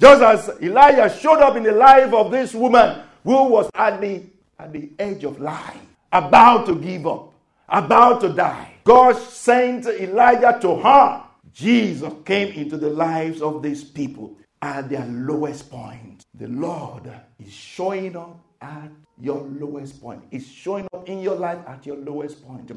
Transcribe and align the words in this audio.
Just 0.00 0.22
as 0.22 0.62
Elijah 0.62 1.14
showed 1.18 1.40
up 1.40 1.56
in 1.56 1.62
the 1.62 1.72
life 1.72 2.12
of 2.12 2.30
this 2.30 2.54
woman 2.54 3.02
who 3.24 3.44
was 3.44 3.70
at 3.74 4.00
the, 4.00 4.22
at 4.58 4.72
the 4.72 4.90
edge 4.98 5.24
of 5.24 5.40
life, 5.40 5.80
about 6.12 6.66
to 6.66 6.74
give 6.76 7.06
up, 7.06 7.32
about 7.68 8.20
to 8.20 8.28
die. 8.28 8.74
God 8.84 9.16
sent 9.16 9.86
Elijah 9.86 10.58
to 10.60 10.76
her. 10.76 11.22
Jesus 11.52 12.12
came 12.24 12.52
into 12.52 12.76
the 12.76 12.90
lives 12.90 13.40
of 13.40 13.62
these 13.62 13.82
people 13.82 14.36
at 14.60 14.88
their 14.88 15.06
lowest 15.06 15.70
point. 15.70 16.24
The 16.34 16.48
Lord 16.48 17.10
is 17.38 17.52
showing 17.52 18.16
up 18.16 18.38
at 18.60 18.90
your 19.20 19.40
lowest 19.42 20.00
point. 20.00 20.22
He's 20.30 20.46
showing 20.46 20.86
up 20.92 21.08
in 21.08 21.20
your 21.20 21.36
life 21.36 21.58
at 21.66 21.86
your 21.86 21.96
lowest 21.96 22.46
point. 22.46 22.70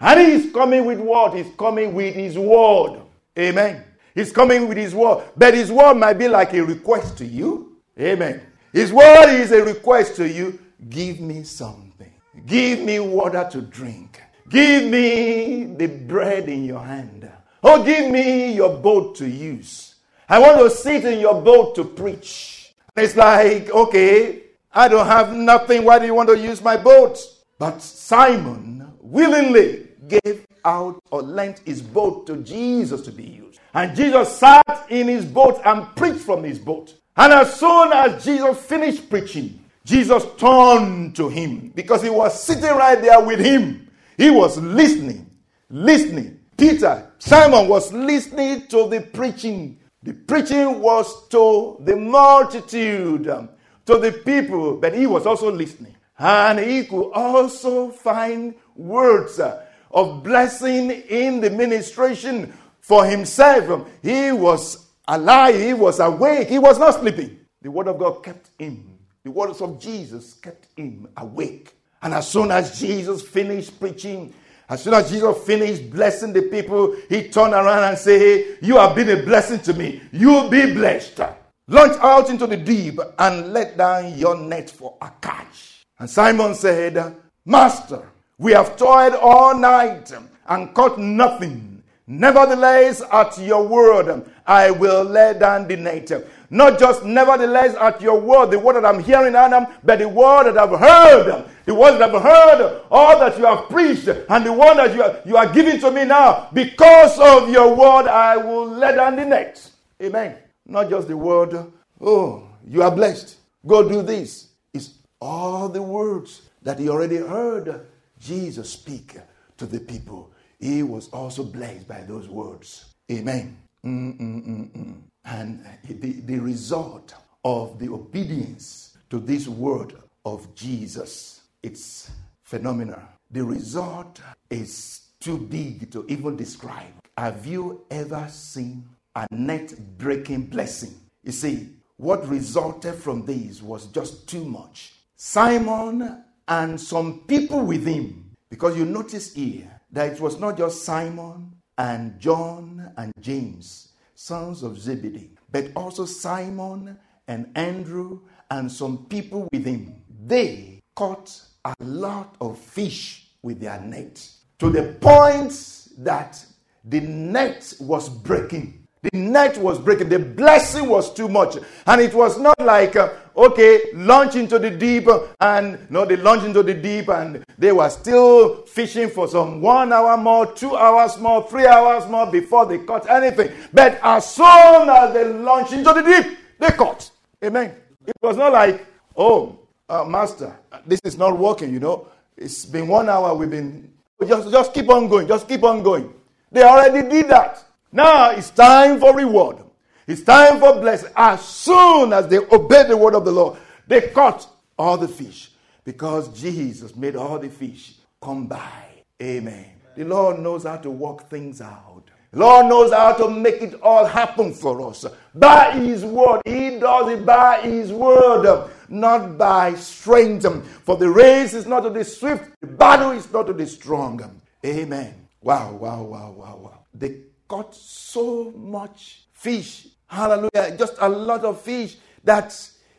And 0.00 0.20
He's 0.20 0.52
coming 0.52 0.84
with 0.84 1.00
what? 1.00 1.34
He's 1.34 1.52
coming 1.56 1.94
with 1.94 2.14
His 2.14 2.38
word. 2.38 3.00
Amen. 3.38 3.84
He's 4.16 4.32
coming 4.32 4.66
with 4.66 4.78
His 4.78 4.94
word. 4.94 5.24
But 5.36 5.54
His 5.54 5.70
word 5.70 5.94
might 5.94 6.14
be 6.14 6.26
like 6.26 6.54
a 6.54 6.64
request 6.64 7.18
to 7.18 7.26
you. 7.26 7.76
Amen. 8.00 8.40
His 8.72 8.92
word 8.92 9.28
is 9.28 9.52
a 9.52 9.62
request 9.62 10.16
to 10.16 10.28
you. 10.28 10.58
Give 10.88 11.20
me 11.20 11.44
something. 11.44 12.12
Give 12.46 12.80
me 12.80 12.98
water 12.98 13.46
to 13.52 13.60
drink. 13.62 14.20
Give 14.48 14.90
me 14.90 15.64
the 15.64 15.86
bread 15.86 16.48
in 16.48 16.64
your 16.64 16.80
hand. 16.80 17.30
Oh, 17.62 17.84
give 17.84 18.10
me 18.10 18.52
your 18.52 18.76
boat 18.76 19.16
to 19.16 19.28
use. 19.28 19.96
I 20.28 20.38
want 20.38 20.58
to 20.58 20.70
sit 20.70 21.04
in 21.04 21.20
your 21.20 21.40
boat 21.40 21.74
to 21.76 21.84
preach. 21.84 22.74
It's 22.96 23.16
like, 23.16 23.70
okay, 23.70 24.42
I 24.72 24.88
don't 24.88 25.06
have 25.06 25.34
nothing. 25.34 25.84
Why 25.84 25.98
do 25.98 26.06
you 26.06 26.14
want 26.14 26.28
to 26.30 26.38
use 26.38 26.62
my 26.62 26.76
boat? 26.76 27.18
But 27.58 27.80
Simon 27.82 28.92
willingly 29.00 29.88
gave 30.08 30.46
out 30.64 31.02
or 31.10 31.22
lent 31.22 31.60
his 31.60 31.80
boat 31.80 32.26
to 32.26 32.36
Jesus 32.38 33.02
to 33.02 33.12
be 33.12 33.24
used. 33.24 33.60
And 33.76 33.94
Jesus 33.94 34.38
sat 34.38 34.86
in 34.88 35.06
his 35.06 35.26
boat 35.26 35.60
and 35.62 35.94
preached 35.94 36.20
from 36.20 36.44
his 36.44 36.58
boat. 36.58 36.94
And 37.14 37.30
as 37.30 37.60
soon 37.60 37.92
as 37.92 38.24
Jesus 38.24 38.56
finished 38.64 39.10
preaching, 39.10 39.62
Jesus 39.84 40.24
turned 40.38 41.14
to 41.16 41.28
him 41.28 41.72
because 41.74 42.02
he 42.02 42.08
was 42.08 42.42
sitting 42.42 42.70
right 42.70 42.98
there 42.98 43.20
with 43.20 43.38
him. 43.38 43.90
He 44.16 44.30
was 44.30 44.56
listening, 44.56 45.30
listening. 45.68 46.40
Peter, 46.56 47.12
Simon 47.18 47.68
was 47.68 47.92
listening 47.92 48.66
to 48.68 48.88
the 48.88 49.02
preaching. 49.12 49.78
The 50.02 50.14
preaching 50.14 50.80
was 50.80 51.28
to 51.28 51.76
the 51.80 51.96
multitude, 51.96 53.28
um, 53.28 53.50
to 53.84 53.98
the 53.98 54.12
people, 54.12 54.78
but 54.78 54.94
he 54.94 55.06
was 55.06 55.26
also 55.26 55.52
listening. 55.52 55.94
And 56.18 56.58
he 56.58 56.86
could 56.86 57.10
also 57.10 57.90
find 57.90 58.54
words 58.74 59.38
uh, 59.38 59.66
of 59.90 60.22
blessing 60.22 60.90
in 60.90 61.42
the 61.42 61.50
ministration 61.50 62.54
for 62.86 63.04
himself. 63.04 63.68
Um, 63.68 63.86
he 64.00 64.30
was 64.30 64.86
alive, 65.08 65.56
he 65.56 65.74
was 65.74 65.98
awake, 65.98 66.48
he 66.48 66.60
was 66.60 66.78
not 66.78 66.94
sleeping. 66.94 67.40
The 67.60 67.68
word 67.68 67.88
of 67.88 67.98
God 67.98 68.22
kept 68.22 68.50
him. 68.56 68.96
The 69.24 69.32
words 69.32 69.60
of 69.60 69.80
Jesus 69.80 70.34
kept 70.34 70.68
him 70.78 71.08
awake. 71.16 71.74
And 72.00 72.14
as 72.14 72.28
soon 72.28 72.52
as 72.52 72.78
Jesus 72.78 73.22
finished 73.22 73.80
preaching, 73.80 74.32
as 74.68 74.84
soon 74.84 74.94
as 74.94 75.10
Jesus 75.10 75.36
finished 75.44 75.90
blessing 75.90 76.32
the 76.32 76.42
people, 76.42 76.94
he 77.08 77.28
turned 77.28 77.54
around 77.54 77.82
and 77.82 77.98
said, 77.98 78.20
Hey, 78.20 78.56
you 78.62 78.76
have 78.76 78.94
been 78.94 79.10
a 79.10 79.20
blessing 79.24 79.58
to 79.60 79.74
me. 79.74 80.00
You 80.12 80.48
be 80.48 80.72
blessed. 80.72 81.20
Launch 81.66 81.96
out 81.98 82.30
into 82.30 82.46
the 82.46 82.56
deep 82.56 83.00
and 83.18 83.52
let 83.52 83.76
down 83.76 84.16
your 84.16 84.36
net 84.36 84.70
for 84.70 84.96
a 85.02 85.10
catch. 85.20 85.84
And 85.98 86.08
Simon 86.08 86.54
said, 86.54 87.16
Master, 87.44 88.08
we 88.38 88.52
have 88.52 88.76
toiled 88.76 89.14
all 89.14 89.58
night 89.58 90.12
and 90.46 90.72
caught 90.72 91.00
nothing. 91.00 91.75
Nevertheless, 92.08 93.02
at 93.10 93.36
your 93.38 93.66
word, 93.66 94.30
I 94.46 94.70
will 94.70 95.02
lay 95.02 95.36
down 95.38 95.66
the 95.66 95.76
net. 95.76 96.12
Not 96.50 96.78
just 96.78 97.04
nevertheless 97.04 97.74
at 97.74 98.00
your 98.00 98.20
word, 98.20 98.52
the 98.52 98.58
word 98.60 98.76
that 98.76 98.86
I'm 98.86 99.02
hearing, 99.02 99.34
Adam, 99.34 99.66
but 99.82 99.98
the 99.98 100.08
word 100.08 100.44
that 100.44 100.58
I've 100.58 100.78
heard. 100.78 101.46
The 101.64 101.74
word 101.74 101.98
that 101.98 102.14
I've 102.14 102.22
heard, 102.22 102.82
all 102.92 103.18
that 103.18 103.36
you 103.36 103.44
have 103.44 103.68
preached, 103.68 104.06
and 104.06 104.46
the 104.46 104.52
one 104.52 104.76
that 104.76 104.94
you 104.94 105.02
are, 105.02 105.18
you 105.24 105.36
are 105.36 105.52
giving 105.52 105.80
to 105.80 105.90
me 105.90 106.04
now. 106.04 106.48
Because 106.52 107.18
of 107.18 107.50
your 107.50 107.74
word, 107.74 108.06
I 108.08 108.36
will 108.36 108.68
lay 108.68 108.94
down 108.94 109.16
the 109.16 109.24
net. 109.24 109.68
Amen. 110.00 110.36
Not 110.64 110.88
just 110.88 111.08
the 111.08 111.16
word, 111.16 111.72
oh, 112.00 112.48
you 112.64 112.84
are 112.84 112.90
blessed. 112.94 113.36
Go 113.66 113.88
do 113.88 114.02
this. 114.02 114.50
It's 114.72 114.90
all 115.20 115.68
the 115.68 115.82
words 115.82 116.42
that 116.62 116.78
he 116.78 116.88
already 116.88 117.16
heard 117.16 117.84
Jesus 118.20 118.70
speak 118.70 119.16
to 119.58 119.66
the 119.66 119.80
people. 119.80 120.30
He 120.58 120.82
was 120.82 121.08
also 121.10 121.44
blessed 121.44 121.86
by 121.86 122.02
those 122.02 122.28
words. 122.28 122.94
Amen. 123.10 123.56
Mm-mm-mm-mm. 123.84 125.02
And 125.24 125.64
the, 125.84 126.12
the 126.12 126.38
result 126.38 127.14
of 127.44 127.78
the 127.78 127.88
obedience 127.88 128.96
to 129.10 129.18
this 129.18 129.48
word 129.48 129.94
of 130.24 130.54
Jesus, 130.54 131.42
it's 131.62 132.10
phenomenal. 132.42 133.00
The 133.30 133.44
result 133.44 134.20
is 134.50 135.02
too 135.20 135.38
big 135.38 135.90
to 135.92 136.04
even 136.08 136.36
describe. 136.36 136.92
Have 137.16 137.46
you 137.46 137.84
ever 137.90 138.26
seen 138.28 138.88
a 139.14 139.26
net 139.30 139.74
breaking 139.98 140.46
blessing? 140.46 140.94
You 141.22 141.32
see, 141.32 141.68
what 141.96 142.28
resulted 142.28 142.94
from 142.94 143.24
this 143.24 143.62
was 143.62 143.86
just 143.86 144.28
too 144.28 144.44
much. 144.44 144.94
Simon 145.16 146.24
and 146.46 146.80
some 146.80 147.20
people 147.26 147.64
with 147.64 147.86
him, 147.86 148.30
because 148.50 148.76
you 148.76 148.84
notice 148.84 149.34
here 149.34 149.75
that 149.90 150.12
it 150.12 150.20
was 150.20 150.38
not 150.38 150.56
just 150.56 150.84
Simon 150.84 151.52
and 151.78 152.18
John 152.18 152.92
and 152.96 153.12
James, 153.20 153.92
sons 154.14 154.62
of 154.62 154.78
Zebedee, 154.78 155.30
but 155.50 155.70
also 155.76 156.04
Simon 156.04 156.98
and 157.28 157.50
Andrew 157.54 158.20
and 158.50 158.70
some 158.70 159.06
people 159.06 159.48
with 159.52 159.64
him. 159.64 160.02
They 160.26 160.80
caught 160.94 161.40
a 161.64 161.74
lot 161.80 162.36
of 162.40 162.58
fish 162.58 163.28
with 163.42 163.60
their 163.60 163.80
net 163.80 164.26
to 164.58 164.70
the 164.70 164.94
point 165.00 165.52
that 165.98 166.44
the 166.84 167.00
net 167.00 167.74
was 167.80 168.08
breaking. 168.08 168.85
The 169.02 169.16
net 169.16 169.56
was 169.58 169.78
breaking. 169.78 170.08
The 170.08 170.18
blessing 170.18 170.88
was 170.88 171.12
too 171.12 171.28
much. 171.28 171.56
And 171.86 172.00
it 172.00 172.14
was 172.14 172.38
not 172.38 172.58
like, 172.58 172.96
uh, 172.96 173.12
okay, 173.36 173.92
launch 173.94 174.34
into 174.34 174.58
the 174.58 174.70
deep. 174.70 175.06
And 175.40 175.88
no, 175.90 176.04
they 176.04 176.16
launched 176.16 176.46
into 176.46 176.62
the 176.62 176.74
deep 176.74 177.08
and 177.08 177.44
they 177.58 177.72
were 177.72 177.90
still 177.90 178.62
fishing 178.62 179.08
for 179.08 179.28
some 179.28 179.60
one 179.60 179.92
hour 179.92 180.16
more, 180.16 180.52
two 180.52 180.76
hours 180.76 181.18
more, 181.18 181.48
three 181.48 181.66
hours 181.66 182.08
more 182.08 182.30
before 182.30 182.66
they 182.66 182.78
caught 182.78 183.08
anything. 183.08 183.52
But 183.72 184.00
as 184.02 184.34
soon 184.34 184.88
as 184.88 185.12
they 185.12 185.24
launched 185.24 185.72
into 185.72 185.92
the 185.92 186.02
deep, 186.02 186.38
they 186.58 186.68
caught. 186.68 187.10
Amen. 187.44 187.74
It 188.06 188.16
was 188.22 188.36
not 188.36 188.52
like, 188.52 188.84
oh, 189.16 189.58
uh, 189.88 190.04
master, 190.04 190.56
this 190.86 191.00
is 191.04 191.16
not 191.16 191.38
working, 191.38 191.72
you 191.72 191.80
know. 191.80 192.08
It's 192.36 192.64
been 192.64 192.88
one 192.88 193.08
hour, 193.08 193.34
we've 193.34 193.50
been, 193.50 193.92
just, 194.26 194.50
just 194.50 194.74
keep 194.74 194.88
on 194.88 195.08
going, 195.08 195.28
just 195.28 195.48
keep 195.48 195.62
on 195.62 195.82
going. 195.82 196.12
They 196.50 196.62
already 196.62 197.08
did 197.08 197.28
that. 197.28 197.62
Now 197.92 198.30
it's 198.30 198.50
time 198.50 199.00
for 199.00 199.14
reward. 199.14 199.58
It's 200.06 200.22
time 200.22 200.60
for 200.60 200.80
blessing. 200.80 201.10
As 201.16 201.44
soon 201.44 202.12
as 202.12 202.28
they 202.28 202.38
obeyed 202.38 202.88
the 202.88 202.96
word 202.96 203.14
of 203.14 203.24
the 203.24 203.32
Lord, 203.32 203.58
they 203.86 204.08
caught 204.08 204.48
all 204.78 204.96
the 204.96 205.08
fish 205.08 205.50
because 205.84 206.28
Jesus 206.28 206.94
made 206.94 207.16
all 207.16 207.38
the 207.38 207.48
fish 207.48 207.94
come 208.20 208.46
by. 208.46 208.82
Amen. 209.22 209.70
The 209.96 210.04
Lord 210.04 210.38
knows 210.40 210.64
how 210.64 210.76
to 210.76 210.90
work 210.90 211.28
things 211.28 211.60
out. 211.60 212.02
The 212.32 212.40
Lord 212.40 212.66
knows 212.66 212.92
how 212.92 213.14
to 213.14 213.30
make 213.30 213.62
it 213.62 213.80
all 213.80 214.04
happen 214.04 214.52
for 214.52 214.88
us. 214.88 215.06
By 215.34 215.72
His 215.72 216.04
word. 216.04 216.42
He 216.44 216.78
does 216.78 217.08
it 217.08 217.24
by 217.24 217.62
His 217.62 217.90
word, 217.92 218.68
not 218.88 219.38
by 219.38 219.74
strength. 219.74 220.44
For 220.84 220.96
the 220.96 221.08
race 221.08 221.54
is 221.54 221.66
not 221.66 221.80
to 221.80 221.90
the 221.90 222.04
swift, 222.04 222.50
the 222.60 222.66
battle 222.66 223.12
is 223.12 223.32
not 223.32 223.46
to 223.46 223.52
the 223.52 223.66
strong. 223.66 224.40
Amen. 224.64 225.14
Wow, 225.40 225.72
wow, 225.74 226.02
wow, 226.02 226.30
wow, 226.32 226.56
wow. 226.56 226.78
They 226.92 227.20
caught 227.48 227.74
so 227.74 228.52
much 228.52 229.22
fish. 229.32 229.88
Hallelujah. 230.06 230.76
Just 230.76 230.94
a 231.00 231.08
lot 231.08 231.44
of 231.44 231.60
fish 231.60 231.96
that 232.24 232.58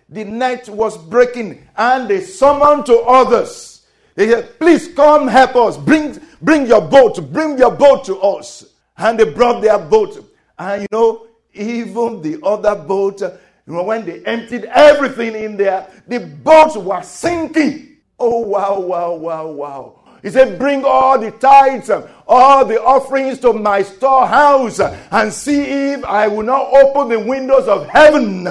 the 0.10 0.24
net 0.24 0.70
was 0.70 0.98
breaking. 0.98 1.68
And 1.78 2.10
they 2.10 2.22
summoned 2.22 2.86
to 2.88 3.00
others. 3.00 3.86
They 4.16 4.30
said, 4.30 4.58
please 4.60 4.88
come 4.94 5.28
help 5.28 5.56
us. 5.56 5.78
Bring, 5.78 6.20
bring 6.42 6.66
your 6.66 6.82
boat. 6.82 7.32
Bring 7.32 7.58
your 7.58 7.72
boat 7.72 8.06
to 8.06 8.20
us. 8.20 8.66
And 8.98 9.20
they 9.20 9.26
brought 9.26 9.62
their 9.62 9.78
boat. 9.78 10.34
And 10.58 10.82
you 10.82 10.88
know, 10.92 11.28
even 11.54 12.22
the 12.22 12.40
other 12.44 12.76
boat, 12.76 13.22
You 13.68 13.74
know, 13.74 13.84
when 13.84 14.06
they 14.06 14.24
emptied 14.24 14.64
everything 14.66 15.36
in 15.36 15.58
there, 15.58 15.88
the 16.08 16.22
boats 16.22 16.78
were 16.78 17.02
sinking. 17.04 17.98
Oh, 18.18 18.40
wow, 18.40 18.80
wow, 18.80 19.14
wow, 19.14 19.48
wow. 19.48 19.97
He 20.22 20.30
said, 20.30 20.58
Bring 20.58 20.84
all 20.84 21.20
the 21.20 21.32
tithes, 21.32 21.90
all 22.28 22.66
the 22.66 22.82
offerings 22.82 23.40
to 23.40 23.54
my 23.54 23.84
storehouse, 23.84 24.80
and 24.80 25.32
see 25.32 25.62
if 25.62 26.04
I 26.06 26.28
will 26.28 26.44
not 26.44 26.68
open 26.74 27.10
the 27.10 27.20
windows 27.20 27.68
of 27.68 27.88
heaven 27.88 28.44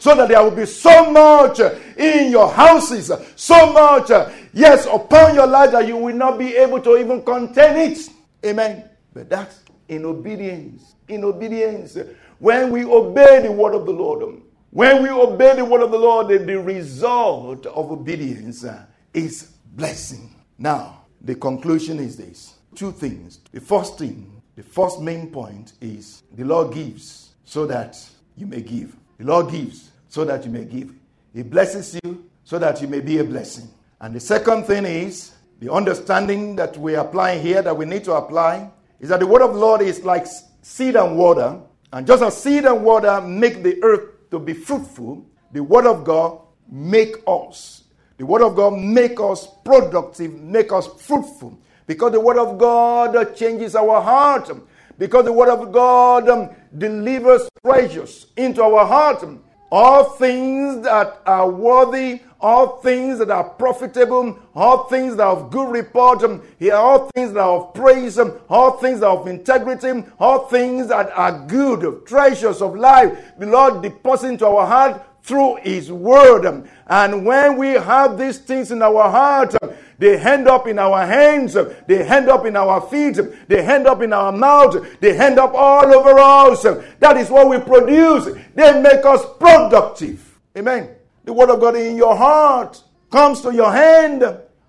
so 0.00 0.14
that 0.14 0.28
there 0.28 0.42
will 0.42 0.50
be 0.50 0.66
so 0.66 1.10
much 1.10 1.60
in 1.96 2.30
your 2.30 2.50
houses, 2.52 3.10
so 3.36 3.72
much, 3.72 4.10
yes, 4.52 4.86
upon 4.92 5.34
your 5.34 5.46
life 5.46 5.70
that 5.72 5.86
you 5.86 5.96
will 5.96 6.14
not 6.14 6.38
be 6.38 6.56
able 6.56 6.80
to 6.80 6.98
even 6.98 7.22
contain 7.22 7.92
it. 7.92 7.98
Amen. 8.44 8.88
But 9.14 9.30
that's 9.30 9.60
in 9.88 10.04
obedience. 10.04 10.94
In 11.08 11.24
obedience. 11.24 11.96
When 12.38 12.70
we 12.70 12.84
obey 12.84 13.40
the 13.42 13.52
word 13.52 13.74
of 13.74 13.86
the 13.86 13.92
Lord, 13.92 14.42
when 14.70 15.02
we 15.02 15.08
obey 15.08 15.56
the 15.56 15.64
word 15.64 15.82
of 15.82 15.90
the 15.90 15.98
Lord, 15.98 16.28
the 16.28 16.60
result 16.60 17.64
of 17.64 17.90
obedience 17.90 18.66
is 19.14 19.52
blessing. 19.74 20.34
Now, 20.58 21.03
the 21.24 21.34
conclusion 21.34 21.98
is 21.98 22.16
this 22.16 22.54
two 22.74 22.92
things. 22.92 23.40
The 23.52 23.60
first 23.60 23.98
thing, 23.98 24.42
the 24.56 24.62
first 24.62 25.00
main 25.00 25.30
point 25.30 25.72
is 25.80 26.22
the 26.34 26.44
Lord 26.44 26.74
gives 26.74 27.34
so 27.44 27.66
that 27.66 27.98
you 28.36 28.46
may 28.46 28.60
give. 28.60 28.94
The 29.18 29.24
Lord 29.24 29.50
gives 29.50 29.90
so 30.08 30.24
that 30.24 30.44
you 30.44 30.50
may 30.50 30.64
give. 30.64 30.92
He 31.32 31.42
blesses 31.42 31.98
you 32.04 32.24
so 32.44 32.58
that 32.58 32.80
you 32.82 32.88
may 32.88 33.00
be 33.00 33.18
a 33.18 33.24
blessing. 33.24 33.68
And 34.00 34.14
the 34.14 34.20
second 34.20 34.64
thing 34.64 34.84
is 34.84 35.32
the 35.60 35.72
understanding 35.72 36.56
that 36.56 36.76
we're 36.76 36.98
applying 36.98 37.42
here, 37.42 37.62
that 37.62 37.76
we 37.76 37.86
need 37.86 38.04
to 38.04 38.12
apply, 38.12 38.70
is 39.00 39.08
that 39.08 39.20
the 39.20 39.26
word 39.26 39.42
of 39.42 39.54
the 39.54 39.58
Lord 39.58 39.80
is 39.80 40.04
like 40.04 40.26
seed 40.62 40.96
and 40.96 41.16
water. 41.16 41.60
And 41.92 42.06
just 42.06 42.22
as 42.22 42.40
seed 42.40 42.64
and 42.64 42.84
water 42.84 43.20
make 43.20 43.62
the 43.62 43.82
earth 43.82 44.30
to 44.30 44.38
be 44.38 44.52
fruitful, 44.52 45.24
the 45.52 45.62
word 45.62 45.86
of 45.86 46.04
God 46.04 46.40
make 46.70 47.16
us 47.26 47.83
the 48.16 48.26
Word 48.26 48.42
of 48.42 48.54
God 48.54 48.78
make 48.78 49.18
us 49.20 49.48
productive, 49.64 50.32
make 50.32 50.72
us 50.72 50.86
fruitful. 50.86 51.58
Because 51.86 52.12
the 52.12 52.20
Word 52.20 52.38
of 52.38 52.58
God 52.58 53.34
changes 53.36 53.74
our 53.74 54.00
heart. 54.00 54.50
Because 54.98 55.24
the 55.24 55.32
Word 55.32 55.48
of 55.48 55.72
God 55.72 56.54
delivers 56.76 57.48
treasures 57.64 58.26
into 58.36 58.62
our 58.62 58.86
heart. 58.86 59.24
All 59.72 60.04
things 60.04 60.84
that 60.84 61.20
are 61.26 61.50
worthy, 61.50 62.20
all 62.40 62.76
things 62.80 63.18
that 63.18 63.30
are 63.30 63.42
profitable, 63.42 64.38
all 64.54 64.84
things 64.84 65.16
that 65.16 65.24
are 65.24 65.36
of 65.36 65.50
good 65.50 65.72
report, 65.72 66.22
all 66.22 67.10
things 67.14 67.32
that 67.32 67.40
are 67.40 67.56
of 67.58 67.74
praise, 67.74 68.16
all 68.48 68.72
things 68.78 69.00
that 69.00 69.06
are 69.06 69.18
of 69.18 69.26
integrity, 69.26 70.04
all 70.20 70.46
things 70.46 70.86
that 70.86 71.10
are 71.16 71.44
good, 71.48 72.06
treasures 72.06 72.62
of 72.62 72.76
life. 72.76 73.18
The 73.38 73.46
Lord 73.46 73.82
deposits 73.82 74.30
into 74.30 74.46
our 74.46 74.64
heart 74.66 75.02
through 75.24 75.56
His 75.62 75.90
Word. 75.90 76.68
And 76.86 77.26
when 77.26 77.56
we 77.56 77.68
have 77.68 78.18
these 78.18 78.38
things 78.38 78.70
in 78.70 78.82
our 78.82 79.10
heart, 79.10 79.54
they 79.98 80.18
end 80.18 80.46
up 80.46 80.66
in 80.68 80.78
our 80.78 81.06
hands, 81.06 81.54
they 81.54 82.02
end 82.06 82.28
up 82.28 82.44
in 82.44 82.56
our 82.56 82.80
feet, 82.82 83.18
they 83.48 83.60
end 83.60 83.86
up 83.86 84.02
in 84.02 84.12
our 84.12 84.30
mouth, 84.32 84.76
they 85.00 85.18
end 85.18 85.38
up 85.38 85.54
all 85.54 85.86
over 85.92 86.18
us. 86.18 86.62
That 87.00 87.16
is 87.16 87.30
what 87.30 87.48
we 87.48 87.58
produce. 87.58 88.36
They 88.54 88.80
make 88.82 89.04
us 89.04 89.24
productive. 89.40 90.38
Amen. 90.56 90.90
The 91.24 91.32
Word 91.32 91.50
of 91.50 91.60
God 91.60 91.76
in 91.76 91.96
your 91.96 92.14
heart 92.14 92.82
comes 93.10 93.40
to 93.40 93.54
your 93.54 93.72
hand, 93.72 94.24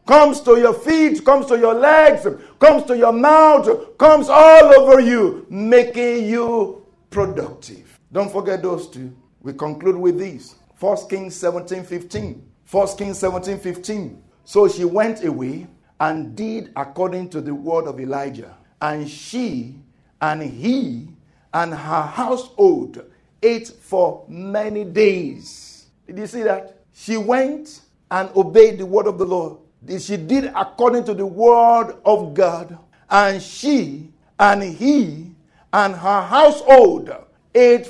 comes 0.08 0.40
to 0.42 0.58
your 0.58 0.74
feet, 0.74 1.26
comes 1.26 1.48
to 1.48 1.58
your 1.58 1.74
legs, 1.74 2.26
comes 2.60 2.84
to 2.86 2.98
your 2.98 3.12
mouth, 3.12 3.98
comes 3.98 4.30
all 4.30 4.74
over 4.80 5.02
you, 5.02 5.46
making 5.50 6.28
you 6.28 6.86
productive. 7.10 8.00
Don't 8.10 8.32
forget 8.32 8.62
those 8.62 8.88
two. 8.88 9.14
We 9.46 9.54
conclude 9.54 9.96
with 9.96 10.18
this. 10.18 10.56
1 10.80 11.08
Kings 11.08 11.36
17 11.36 11.84
15. 11.84 12.52
1 12.72 12.98
Kings 12.98 13.20
17 13.20 13.60
15. 13.60 14.24
So 14.44 14.68
she 14.68 14.86
went 14.86 15.24
away 15.24 15.68
and 16.00 16.36
did 16.36 16.72
according 16.76 17.30
to 17.30 17.42
the 17.42 17.54
word 17.54 17.86
of 17.86 18.00
Elijah. 18.00 18.58
And 18.82 19.08
she 19.08 19.76
and 20.20 20.42
he 20.42 21.10
and 21.54 21.76
her 21.76 22.02
household 22.02 23.06
ate 23.44 23.68
for 23.68 24.26
many 24.28 24.84
days. 24.84 25.86
Did 26.08 26.18
you 26.18 26.28
see 26.28 26.42
that? 26.42 26.80
She 26.92 27.16
went 27.16 27.82
and 28.10 28.32
obeyed 28.36 28.80
the 28.80 28.86
word 28.88 29.06
of 29.06 29.20
the 29.20 29.26
Lord. 29.26 29.60
She 30.00 30.18
did 30.18 30.46
according 30.56 31.04
to 31.04 31.14
the 31.14 31.26
word 31.26 31.96
of 32.04 32.34
God. 32.34 32.80
And 33.12 33.40
she 33.40 34.10
and 34.40 34.64
he 34.64 35.36
and 35.72 35.94
her 35.94 36.22
household 36.24 37.16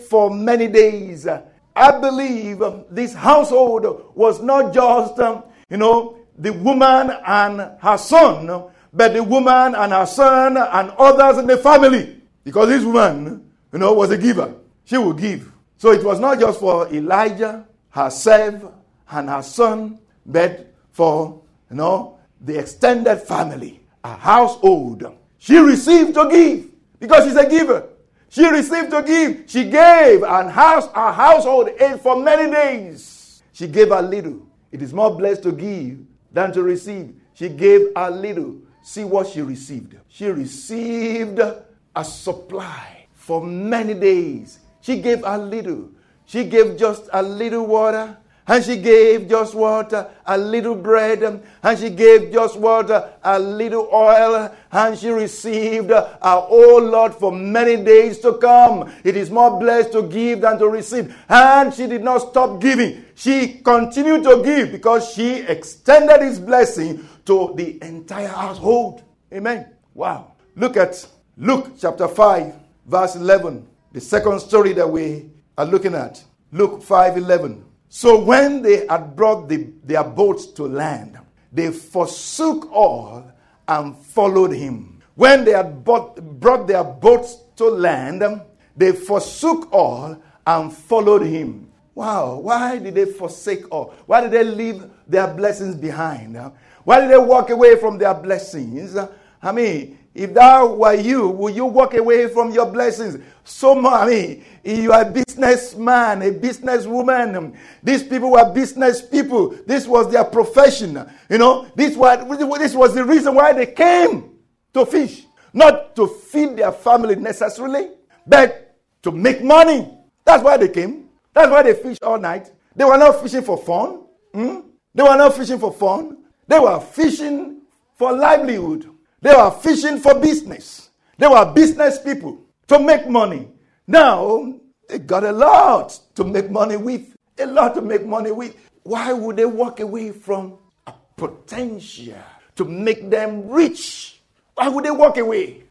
for 0.10 0.30
many 0.30 0.68
days. 0.68 1.28
I 1.76 2.00
believe 2.00 2.62
this 2.90 3.14
household 3.14 4.12
was 4.16 4.42
not 4.42 4.74
just, 4.74 5.20
um, 5.20 5.44
you 5.70 5.78
know, 5.78 6.18
the 6.38 6.54
woman 6.54 7.12
and 7.26 7.72
her 7.82 7.98
son, 7.98 8.72
but 8.94 9.14
the 9.14 9.24
woman 9.24 9.76
and 9.76 9.92
her 9.92 10.06
son 10.06 10.58
and 10.58 10.92
others 10.92 11.38
in 11.40 11.48
the 11.48 11.58
family. 11.58 12.22
Because 12.44 12.70
this 12.70 12.84
woman, 12.84 13.50
you 13.74 13.80
know, 13.80 13.94
was 13.94 14.12
a 14.12 14.18
giver. 14.18 14.54
She 14.86 14.98
would 14.98 15.18
give. 15.18 15.52
So 15.78 15.92
it 15.92 16.04
was 16.04 16.20
not 16.20 16.40
just 16.40 16.60
for 16.60 16.88
Elijah, 16.94 17.66
herself, 17.90 18.72
and 19.10 19.30
her 19.30 19.42
son, 19.42 20.00
but 20.26 20.74
for, 20.92 21.42
you 21.70 21.78
know, 21.78 22.20
the 22.42 22.60
extended 22.60 23.18
family, 23.18 23.82
a 24.04 24.16
household. 24.16 25.04
She 25.40 25.58
received 25.58 26.14
to 26.14 26.30
give 26.30 26.70
because 27.00 27.26
she's 27.26 27.36
a 27.36 27.50
giver. 27.50 27.90
She 28.36 28.46
received 28.50 28.92
to 28.92 29.02
give. 29.02 29.46
She 29.48 29.64
gave 29.70 30.22
and 30.22 30.52
house, 30.52 30.88
her 30.94 31.14
household 31.14 31.70
ate 31.80 32.02
for 32.02 32.22
many 32.22 32.52
days. 32.52 33.42
She 33.54 33.66
gave 33.66 33.92
a 33.92 34.02
little. 34.02 34.46
It 34.74 34.82
is 34.82 34.94
more 34.94 35.16
blessed 35.16 35.44
to 35.44 35.54
give 35.54 36.00
than 36.34 36.52
to 36.52 36.62
receive. 36.62 37.16
She 37.34 37.48
gave 37.48 37.88
a 37.96 38.12
little. 38.12 38.58
See 38.82 39.06
what 39.06 39.28
she 39.28 39.42
received. 39.42 39.96
She 40.10 40.28
received 40.28 41.40
a 41.40 42.04
supply 42.04 43.08
for 43.14 43.42
many 43.42 43.94
days. 43.94 44.60
She 44.82 45.02
gave 45.02 45.24
a 45.24 45.38
little. 45.38 45.92
She 46.26 46.44
gave 46.44 46.76
just 46.76 47.08
a 47.14 47.24
little 47.24 47.66
water 47.66 48.18
and 48.48 48.64
she 48.64 48.78
gave 48.78 49.28
just 49.28 49.56
water, 49.56 50.08
a 50.26 50.38
little 50.38 50.76
bread, 50.76 51.24
and 51.64 51.80
she 51.80 51.90
gave 51.90 52.32
just 52.32 52.58
water, 52.58 53.12
a 53.24 53.40
little 53.40 53.90
oil, 53.92 54.56
and 54.72 54.98
she 54.98 55.10
received 55.10 55.90
a 55.90 56.18
whole 56.22 56.84
lot 56.84 57.20
for 57.20 57.32
many 57.32 57.84
days 57.84 58.20
to 58.20 58.34
come. 58.34 58.92
It 59.04 59.18
is 59.18 59.32
more 59.32 59.60
blessed 59.60 59.94
to 59.94 60.04
give 60.04 60.42
than 60.42 60.60
to 60.60 60.68
receive. 60.68 61.16
And 61.28 61.74
she 61.74 61.88
did 61.88 62.04
not 62.04 62.20
stop 62.20 62.62
giving. 62.62 63.06
She 63.16 63.62
continued 63.64 64.24
to 64.24 64.44
give 64.44 64.72
because 64.72 65.12
she 65.12 65.38
extended 65.38 66.22
his 66.22 66.40
blessing 66.40 67.08
to 67.26 67.54
the 67.56 67.82
entire 67.84 68.28
household. 68.28 69.04
Amen. 69.34 69.72
Wow. 69.96 70.34
Look 70.56 70.78
at 70.78 71.08
Luke 71.38 71.72
chapter 71.80 72.08
5, 72.08 72.54
verse 72.86 73.16
11. 73.16 73.68
The 73.92 74.02
second 74.02 74.40
story 74.40 74.74
that 74.74 74.88
we 74.88 75.32
are 75.58 75.66
looking 75.66 75.96
at. 75.96 76.24
Luke 76.52 76.84
5 76.84 77.18
11. 77.18 77.66
So 77.90 78.20
when 78.20 78.62
they 78.62 78.86
had 78.88 79.16
brought 79.16 79.48
the, 79.48 79.70
their 79.84 80.04
boats 80.04 80.48
to 80.48 80.64
land, 80.64 81.18
they 81.52 81.72
forsook 81.72 82.72
all 82.72 83.32
and 83.68 83.98
followed 83.98 84.52
him. 84.52 85.02
When 85.16 85.46
they 85.46 85.52
had 85.52 85.84
bought, 85.84 86.22
brought 86.40 86.68
their 86.68 86.84
boats 86.84 87.38
to 87.56 87.66
land, 87.70 88.42
they 88.76 88.92
forsook 88.92 89.72
all 89.72 90.22
and 90.46 90.74
followed 90.74 91.24
him. 91.24 91.72
Wow, 91.94 92.40
why 92.40 92.78
did 92.78 92.96
they 92.96 93.06
forsake 93.06 93.72
all? 93.72 93.94
Why 94.06 94.20
did 94.22 94.32
they 94.32 94.44
leave 94.44 94.84
their 95.08 95.34
blessings 95.34 95.76
behind? 95.76 96.38
Why 96.84 97.00
did 97.00 97.10
they 97.10 97.18
walk 97.18 97.50
away 97.50 97.78
from 97.78 97.98
their 97.98 98.14
blessings? 98.14 98.98
I 99.42 99.52
mean, 99.54 99.98
if 100.16 100.34
that 100.34 100.62
were 100.62 100.94
you, 100.94 101.28
would 101.28 101.54
you 101.54 101.66
walk 101.66 101.94
away 101.94 102.30
from 102.30 102.52
your 102.52 102.66
blessings? 102.66 103.22
So 103.44 103.86
I 103.86 104.08
mean, 104.08 104.46
you 104.64 104.94
are 104.94 105.02
a 105.02 105.12
businessman, 105.12 106.22
a 106.22 106.32
businesswoman. 106.32 107.54
These 107.84 108.04
people 108.04 108.32
were 108.32 108.50
business 108.54 109.02
people. 109.02 109.50
This 109.68 109.86
was 109.86 110.10
their 110.10 110.24
profession. 110.24 111.06
You 111.30 111.38
know, 111.38 111.68
this 111.76 111.98
was, 111.98 112.40
this 112.58 112.74
was 112.74 112.96
the 112.96 113.04
reason 113.04 113.36
why 113.36 113.52
they 113.52 113.66
came 113.66 114.32
to 114.74 114.86
fish. 114.86 115.26
Not 115.54 115.98
to 115.98 116.08
feed 116.08 116.56
their 116.56 116.72
family 116.72 117.18
necessarily, 117.18 117.90
but 118.26 118.78
to 119.04 119.12
make 119.12 119.44
money. 119.44 119.90
That's 120.24 120.42
why 120.44 120.56
they 120.56 120.70
came. 120.70 121.10
That's 121.34 121.52
why 121.52 121.62
they 121.64 121.74
fish 121.74 121.98
all 122.02 122.20
night. 122.20 122.54
They 122.74 122.86
were 122.86 122.98
not 122.98 123.22
fishing 123.22 123.42
for 123.42 123.58
fun. 123.58 124.04
Hmm? 124.34 124.62
They 124.94 125.04
were 125.04 125.18
not 125.18 125.34
fishing 125.34 125.60
for 125.60 125.74
fun. 125.74 126.24
They 126.48 126.58
were 126.58 126.80
fishing 126.80 127.62
for 127.98 128.14
livelihood. 128.14 128.95
They 129.26 129.34
were 129.34 129.50
fishing 129.50 129.98
for 129.98 130.20
business. 130.20 130.92
They 131.18 131.26
were 131.26 131.52
business 131.52 131.98
people 131.98 132.44
to 132.68 132.78
make 132.78 133.10
money. 133.10 133.48
Now, 133.88 134.54
they 134.88 135.00
got 135.00 135.24
a 135.24 135.32
lot 135.32 136.00
to 136.14 136.24
make 136.24 136.52
money 136.52 136.78
with. 136.78 137.16
A 137.40 137.48
lot 137.48 137.74
to 137.74 137.82
make 137.82 138.06
money 138.06 138.30
with. 138.30 138.56
Why 138.84 139.14
would 139.14 139.38
they 139.38 139.46
walk 139.46 139.80
away 139.80 140.12
from 140.12 140.60
a 140.86 140.94
potential 141.18 142.14
to 142.56 142.66
make 142.66 143.10
them 143.10 143.50
rich? 143.50 144.22
Why 144.54 144.68
would 144.68 144.86
they 144.86 144.92
walk 144.92 145.18
away? 145.18 145.64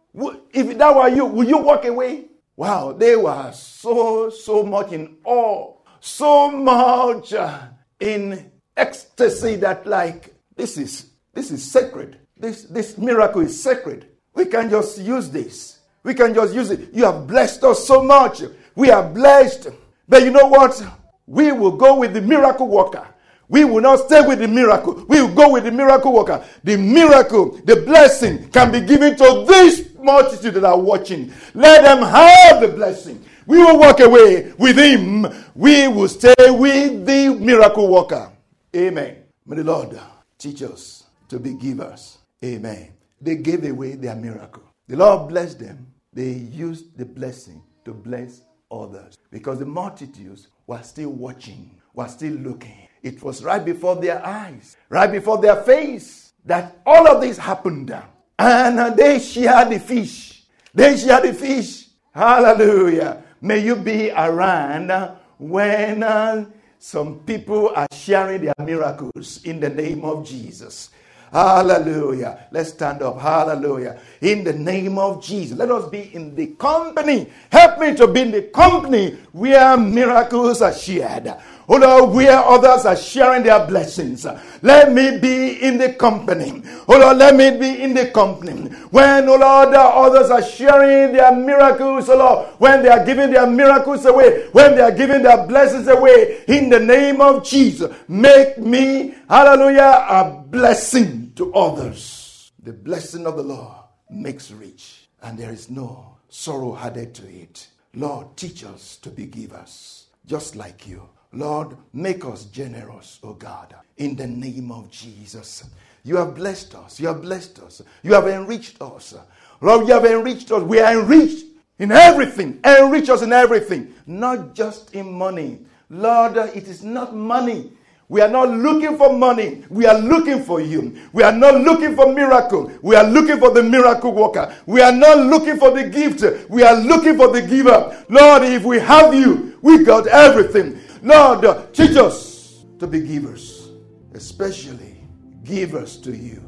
If 0.52 0.76
that 0.76 0.96
were 0.96 1.08
you, 1.08 1.24
would 1.24 1.46
you 1.46 1.58
walk 1.58 1.84
away? 1.84 2.24
Wow, 2.56 2.90
they 2.90 3.14
were 3.14 3.52
so, 3.52 4.30
so 4.30 4.64
much 4.64 4.90
in 4.90 5.18
awe, 5.22 5.76
so 6.00 6.50
much 6.50 7.32
uh, 7.32 7.68
in 8.00 8.50
ecstasy 8.76 9.54
that 9.56 9.86
like 9.86 10.34
this 10.56 10.76
is 10.76 11.10
this 11.32 11.52
is 11.52 11.62
sacred. 11.62 12.18
This 12.36 12.64
this 12.64 12.98
miracle 12.98 13.42
is 13.42 13.62
sacred. 13.62 14.06
We 14.34 14.46
can 14.46 14.68
just 14.68 14.98
use 14.98 15.30
this. 15.30 15.78
We 16.02 16.14
can 16.14 16.34
just 16.34 16.54
use 16.54 16.70
it. 16.70 16.92
You 16.92 17.04
have 17.04 17.26
blessed 17.26 17.64
us 17.64 17.86
so 17.86 18.02
much. 18.02 18.42
We 18.74 18.90
are 18.90 19.08
blessed. 19.08 19.68
But 20.08 20.22
you 20.22 20.30
know 20.30 20.46
what? 20.46 20.82
We 21.26 21.52
will 21.52 21.76
go 21.76 21.98
with 21.98 22.12
the 22.12 22.20
miracle 22.20 22.68
worker. 22.68 23.06
We 23.48 23.64
will 23.64 23.80
not 23.80 24.00
stay 24.00 24.26
with 24.26 24.38
the 24.38 24.48
miracle. 24.48 25.04
We 25.08 25.20
will 25.22 25.34
go 25.34 25.50
with 25.50 25.64
the 25.64 25.72
miracle 25.72 26.12
worker. 26.12 26.44
The 26.64 26.76
miracle, 26.76 27.58
the 27.64 27.76
blessing 27.76 28.48
can 28.50 28.72
be 28.72 28.80
given 28.80 29.16
to 29.16 29.44
this 29.46 29.94
multitude 29.98 30.54
that 30.54 30.64
are 30.64 30.78
watching. 30.78 31.32
Let 31.54 31.82
them 31.82 32.02
have 32.02 32.60
the 32.60 32.68
blessing. 32.68 33.24
We 33.46 33.58
will 33.58 33.78
walk 33.78 34.00
away 34.00 34.52
with 34.58 34.78
him. 34.78 35.26
We 35.54 35.88
will 35.88 36.08
stay 36.08 36.34
with 36.38 37.06
the 37.06 37.36
miracle 37.38 37.88
worker. 37.88 38.30
Amen. 38.74 39.18
May 39.46 39.56
the 39.56 39.64
Lord 39.64 39.98
teach 40.38 40.62
us 40.62 41.04
to 41.28 41.38
be 41.38 41.54
givers. 41.54 42.18
Amen. 42.42 42.92
They 43.20 43.36
gave 43.36 43.64
away 43.64 43.96
their 43.96 44.16
miracle. 44.16 44.62
The 44.88 44.96
Lord 44.96 45.28
blessed 45.28 45.60
them. 45.60 45.86
They 46.12 46.30
used 46.32 46.96
the 46.96 47.04
blessing 47.04 47.62
to 47.84 47.92
bless 47.92 48.42
others 48.70 49.16
because 49.30 49.58
the 49.58 49.66
multitudes 49.66 50.48
were 50.66 50.82
still 50.82 51.10
watching, 51.10 51.80
were 51.94 52.08
still 52.08 52.34
looking. 52.34 52.88
It 53.02 53.22
was 53.22 53.44
right 53.44 53.64
before 53.64 53.96
their 53.96 54.24
eyes, 54.24 54.76
right 54.88 55.10
before 55.10 55.38
their 55.38 55.62
face 55.62 56.32
that 56.44 56.76
all 56.86 57.06
of 57.06 57.20
this 57.20 57.38
happened. 57.38 57.94
And 58.38 58.96
they 58.96 59.18
shared 59.18 59.70
the 59.70 59.78
fish. 59.78 60.44
They 60.72 60.96
shared 60.96 61.24
the 61.24 61.34
fish. 61.34 61.88
Hallelujah. 62.12 63.22
May 63.40 63.58
you 63.58 63.76
be 63.76 64.10
around 64.10 64.90
when 65.38 66.02
uh, 66.02 66.46
some 66.78 67.20
people 67.20 67.72
are 67.74 67.86
sharing 67.92 68.44
their 68.44 68.54
miracles 68.58 69.42
in 69.44 69.60
the 69.60 69.68
name 69.68 70.04
of 70.04 70.26
Jesus. 70.26 70.90
Hallelujah. 71.34 72.46
Let's 72.52 72.68
stand 72.70 73.02
up. 73.02 73.20
Hallelujah. 73.20 73.98
In 74.20 74.44
the 74.44 74.52
name 74.52 74.98
of 74.98 75.20
Jesus. 75.20 75.58
Let 75.58 75.68
us 75.68 75.88
be 75.90 76.14
in 76.14 76.36
the 76.36 76.54
company. 76.54 77.28
Help 77.50 77.80
me 77.80 77.92
to 77.96 78.06
be 78.06 78.20
in 78.20 78.30
the 78.30 78.42
company 78.42 79.18
where 79.32 79.76
miracles 79.76 80.62
are 80.62 80.72
shared. 80.72 81.34
Oh 81.66 81.76
Lord, 81.76 82.14
where 82.14 82.38
others 82.38 82.84
are 82.86 82.94
sharing 82.94 83.42
their 83.42 83.66
blessings. 83.66 84.24
Let 84.62 84.92
me 84.92 85.18
be 85.18 85.60
in 85.60 85.76
the 85.76 85.94
company. 85.94 86.62
Oh 86.86 87.00
Lord, 87.00 87.16
let 87.16 87.34
me 87.34 87.58
be 87.58 87.82
in 87.82 87.94
the 87.94 88.10
company. 88.10 88.68
When, 88.90 89.28
oh 89.28 89.36
Lord, 89.36 89.74
others 89.74 90.30
are 90.30 90.42
sharing 90.42 91.14
their 91.14 91.34
miracles, 91.34 92.08
oh 92.10 92.18
Lord, 92.18 92.48
when 92.58 92.82
they 92.82 92.90
are 92.90 93.04
giving 93.04 93.32
their 93.32 93.46
miracles 93.48 94.04
away, 94.04 94.46
when 94.52 94.76
they 94.76 94.82
are 94.82 94.92
giving 94.92 95.22
their 95.22 95.46
blessings 95.48 95.88
away, 95.88 96.44
in 96.46 96.68
the 96.68 96.78
name 96.78 97.20
of 97.20 97.44
Jesus, 97.44 97.92
make 98.06 98.58
me, 98.58 99.14
hallelujah, 99.28 100.06
a 100.08 100.44
blessing 100.46 101.23
to 101.36 101.52
others. 101.54 102.52
The 102.62 102.72
blessing 102.72 103.26
of 103.26 103.36
the 103.36 103.42
Lord 103.42 103.76
makes 104.10 104.50
rich, 104.50 105.08
and 105.22 105.38
there 105.38 105.52
is 105.52 105.70
no 105.70 106.16
sorrow 106.28 106.76
added 106.76 107.14
to 107.14 107.28
it. 107.28 107.68
Lord, 107.94 108.36
teach 108.36 108.64
us 108.64 108.96
to 108.98 109.10
be 109.10 109.26
givers, 109.26 110.06
just 110.26 110.56
like 110.56 110.86
you. 110.86 111.08
Lord, 111.32 111.76
make 111.92 112.24
us 112.24 112.44
generous, 112.44 113.18
O 113.22 113.34
God, 113.34 113.74
in 113.96 114.16
the 114.16 114.26
name 114.26 114.70
of 114.70 114.90
Jesus. 114.90 115.64
You 116.04 116.16
have 116.16 116.34
blessed 116.34 116.74
us. 116.74 117.00
You 117.00 117.08
have 117.08 117.22
blessed 117.22 117.58
us. 117.60 117.82
You 118.02 118.12
have 118.14 118.26
enriched 118.28 118.80
us. 118.80 119.14
Lord, 119.60 119.88
you 119.88 119.94
have 119.94 120.04
enriched 120.04 120.52
us. 120.52 120.62
We 120.62 120.80
are 120.80 121.00
enriched 121.00 121.46
in 121.78 121.90
everything. 121.90 122.60
Enrich 122.64 123.08
us 123.08 123.22
in 123.22 123.32
everything, 123.32 123.94
not 124.06 124.54
just 124.54 124.94
in 124.94 125.12
money. 125.12 125.60
Lord, 125.90 126.36
it 126.36 126.68
is 126.68 126.84
not 126.84 127.14
money. 127.14 127.72
We 128.08 128.20
are 128.20 128.28
not 128.28 128.50
looking 128.50 128.98
for 128.98 129.12
money. 129.16 129.64
We 129.70 129.86
are 129.86 129.98
looking 129.98 130.42
for 130.42 130.60
you. 130.60 130.94
We 131.12 131.22
are 131.22 131.32
not 131.32 131.62
looking 131.62 131.96
for 131.96 132.12
miracle. 132.12 132.70
We 132.82 132.96
are 132.96 133.08
looking 133.08 133.38
for 133.38 133.50
the 133.50 133.62
miracle 133.62 134.12
worker. 134.12 134.54
We 134.66 134.82
are 134.82 134.92
not 134.92 135.18
looking 135.18 135.56
for 135.56 135.70
the 135.70 135.88
gift. 135.88 136.50
We 136.50 136.62
are 136.62 136.76
looking 136.76 137.16
for 137.16 137.28
the 137.32 137.40
giver. 137.42 138.04
Lord, 138.08 138.42
if 138.42 138.64
we 138.64 138.78
have 138.80 139.14
you, 139.14 139.58
we 139.62 139.84
got 139.84 140.06
everything. 140.06 140.80
Lord, 141.02 141.72
teach 141.72 141.96
us 141.96 142.64
to 142.78 142.86
be 142.86 143.00
givers, 143.00 143.70
especially 144.12 145.00
givers 145.42 145.96
to 145.98 146.14
you. 146.14 146.42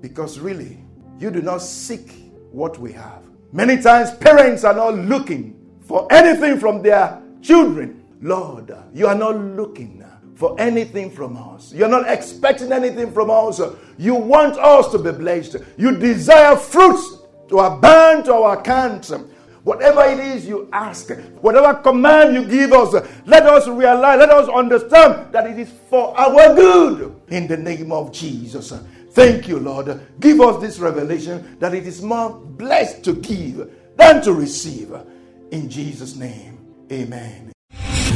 Because 0.00 0.40
really, 0.40 0.78
you 1.18 1.30
do 1.30 1.42
not 1.42 1.62
seek 1.62 2.32
what 2.50 2.78
we 2.78 2.92
have. 2.92 3.22
Many 3.52 3.80
times, 3.80 4.12
parents 4.12 4.64
are 4.64 4.74
not 4.74 4.96
looking 4.96 5.56
for 5.80 6.12
anything 6.12 6.58
from 6.58 6.82
their 6.82 7.22
children. 7.40 8.02
Lord, 8.20 8.74
you 8.92 9.06
are 9.06 9.14
not 9.14 9.36
looking 9.36 10.02
for 10.34 10.58
anything 10.60 11.10
from 11.10 11.36
us. 11.36 11.72
You're 11.72 11.88
not 11.88 12.08
expecting 12.08 12.72
anything 12.72 13.12
from 13.12 13.30
us. 13.30 13.60
You 13.98 14.14
want 14.14 14.58
us 14.58 14.90
to 14.92 14.98
be 14.98 15.12
blessed. 15.12 15.56
You 15.76 15.96
desire 15.96 16.56
fruits 16.56 17.18
to 17.48 17.58
abound 17.60 18.24
to 18.26 18.34
our 18.34 18.58
account. 18.58 19.10
Whatever 19.64 20.04
it 20.06 20.18
is 20.18 20.46
you 20.46 20.68
ask, 20.72 21.12
whatever 21.40 21.74
command 21.74 22.34
you 22.34 22.44
give 22.44 22.72
us, 22.72 22.94
let 23.26 23.44
us 23.46 23.68
realize, 23.68 24.18
let 24.18 24.30
us 24.30 24.48
understand 24.48 25.32
that 25.32 25.46
it 25.46 25.58
is 25.58 25.70
for 25.88 26.18
our 26.18 26.54
good. 26.54 27.14
In 27.28 27.46
the 27.46 27.56
name 27.56 27.92
of 27.92 28.10
Jesus. 28.10 28.72
Thank 29.12 29.46
you, 29.46 29.60
Lord. 29.60 30.00
Give 30.18 30.40
us 30.40 30.60
this 30.60 30.78
revelation 30.78 31.56
that 31.60 31.74
it 31.74 31.86
is 31.86 32.02
more 32.02 32.30
blessed 32.30 33.04
to 33.04 33.12
give 33.12 33.70
than 33.96 34.22
to 34.22 34.32
receive. 34.32 34.92
In 35.52 35.68
Jesus' 35.68 36.16
name, 36.16 36.58
amen. 36.90 37.51